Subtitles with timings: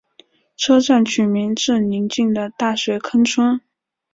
[0.57, 3.61] 车站取名自邻近的大水坑村。